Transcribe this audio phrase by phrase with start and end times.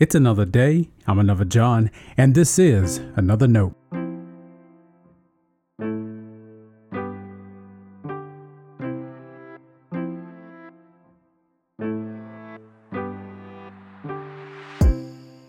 [0.00, 0.88] It's another day.
[1.06, 3.74] I'm another John, and this is another note.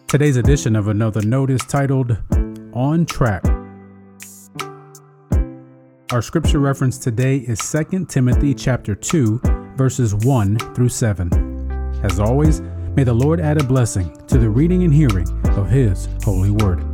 [0.10, 2.18] Today's edition of Another Note is titled
[2.74, 3.46] On Track.
[6.12, 9.40] Our scripture reference today is 2 Timothy chapter 2
[9.78, 12.02] verses 1 through 7.
[12.04, 12.62] As always,
[12.96, 15.28] may the Lord add a blessing to the reading and hearing
[15.58, 16.86] of his holy word.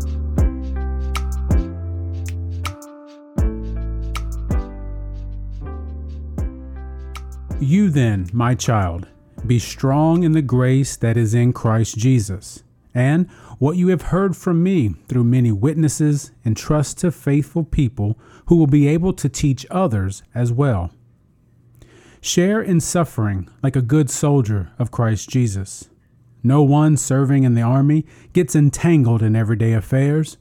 [7.60, 9.08] You then, my child,
[9.46, 12.64] be strong in the grace that is in Christ Jesus
[12.98, 13.30] and
[13.60, 18.68] what you have heard from me through many witnesses, entrust to faithful people who will
[18.68, 20.92] be able to teach others as well.
[22.28, 25.90] Share in suffering like a good soldier of Christ Jesus.
[26.44, 30.36] No one serving in the army gets entangled in everyday affairs.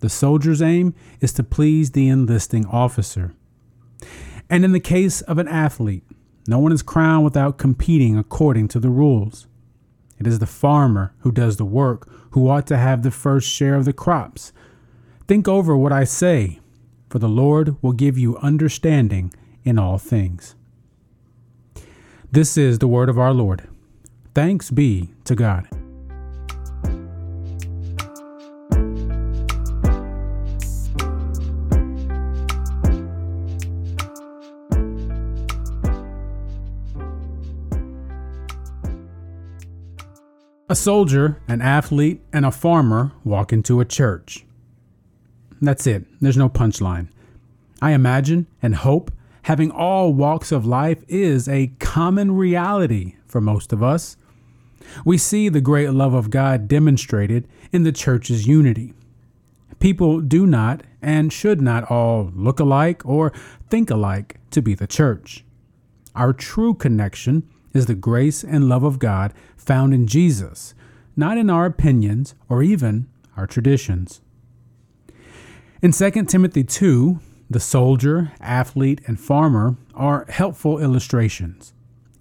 [0.00, 3.36] The soldier's aim is to please the enlisting officer.
[4.50, 6.02] And in the case of an athlete,
[6.48, 9.46] no one is crowned without competing according to the rules.
[10.18, 13.76] It is the farmer who does the work who ought to have the first share
[13.76, 14.52] of the crops.
[15.28, 16.58] Think over what I say,
[17.08, 20.56] for the Lord will give you understanding in all things.
[22.30, 23.66] This is the word of our Lord.
[24.34, 25.66] Thanks be to God.
[40.68, 44.44] A soldier, an athlete, and a farmer walk into a church.
[45.62, 46.04] That's it.
[46.20, 47.08] There's no punchline.
[47.80, 49.10] I imagine and hope
[49.48, 54.14] having all walks of life is a common reality for most of us.
[55.06, 58.92] We see the great love of God demonstrated in the church's unity.
[59.80, 63.32] People do not and should not all look alike or
[63.70, 65.46] think alike to be the church.
[66.14, 70.74] Our true connection is the grace and love of God found in Jesus,
[71.16, 74.20] not in our opinions or even our traditions.
[75.80, 77.20] In 2 Timothy 2,
[77.50, 81.72] the soldier, athlete, and farmer are helpful illustrations.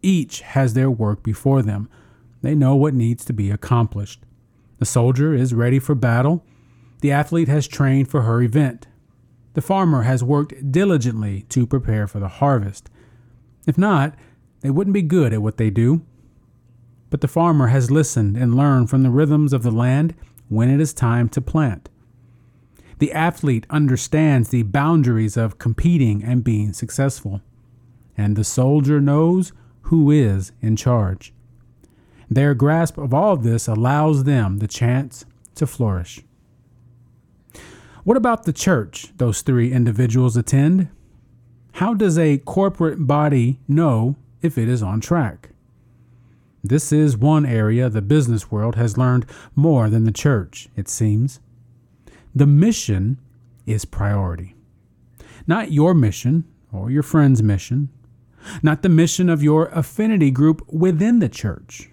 [0.02, 1.90] Each has their work before them.
[2.42, 4.22] They know what needs to be accomplished.
[4.80, 6.46] The soldier is ready for battle.
[7.02, 8.88] The athlete has trained for her event.
[9.54, 12.90] The farmer has worked diligently to prepare for the harvest.
[13.66, 14.16] If not,
[14.62, 16.06] they wouldn't be good at what they do.
[17.10, 20.14] But the farmer has listened and learned from the rhythms of the land
[20.48, 21.90] when it is time to plant.
[23.00, 27.42] The athlete understands the boundaries of competing and being successful.
[28.18, 29.52] And the soldier knows
[29.84, 31.34] who is in charge.
[32.30, 35.26] Their grasp of all of this allows them the chance
[35.56, 36.22] to flourish.
[38.04, 40.90] What about the church those three individuals attend?
[41.74, 45.50] How does a corporate body know if it is on track?
[46.64, 49.26] This is one area the business world has learned
[49.56, 51.40] more than the church, it seems.
[52.38, 53.20] The mission
[53.66, 54.54] is priority.
[55.48, 57.90] Not your mission or your friend's mission,
[58.62, 61.90] not the mission of your affinity group within the church.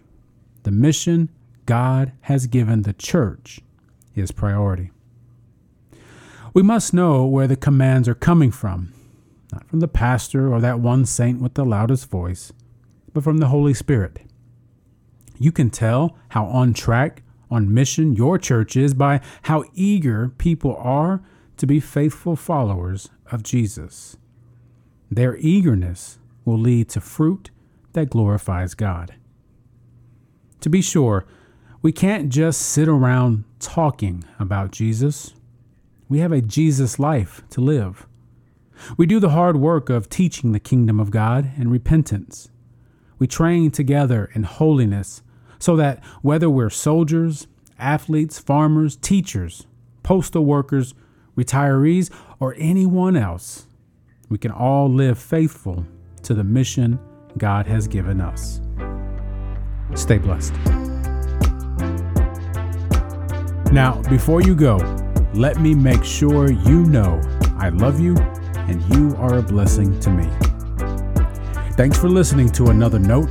[0.64, 1.30] The mission
[1.64, 3.60] God has given the church
[4.14, 4.90] is priority.
[6.52, 8.92] We must know where the commands are coming from,
[9.50, 12.52] not from the pastor or that one saint with the loudest voice,
[13.14, 14.18] but from the Holy Spirit.
[15.38, 17.22] You can tell how on track,
[17.54, 21.22] on mission your church is by how eager people are
[21.56, 24.16] to be faithful followers of Jesus.
[25.10, 27.50] Their eagerness will lead to fruit
[27.92, 29.14] that glorifies God.
[30.60, 31.24] To be sure,
[31.80, 35.34] we can't just sit around talking about Jesus.
[36.08, 38.06] We have a Jesus life to live.
[38.96, 42.50] We do the hard work of teaching the kingdom of God and repentance.
[43.18, 45.22] We train together in holiness
[45.64, 47.46] so that whether we're soldiers,
[47.78, 49.66] athletes, farmers, teachers,
[50.02, 50.92] postal workers,
[51.38, 53.66] retirees, or anyone else,
[54.28, 55.86] we can all live faithful
[56.22, 56.98] to the mission
[57.38, 58.60] God has given us.
[59.94, 60.52] Stay blessed.
[63.72, 64.76] Now, before you go,
[65.32, 67.22] let me make sure you know
[67.56, 68.18] I love you
[68.68, 70.28] and you are a blessing to me.
[71.72, 73.30] Thanks for listening to another note.